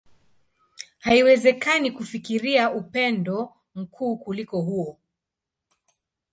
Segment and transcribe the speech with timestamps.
[0.99, 4.97] Haiwezekani kufikiria upendo mkuu kuliko huo.